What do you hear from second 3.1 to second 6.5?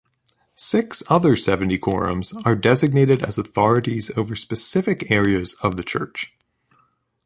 as authorities over specific areas of the church.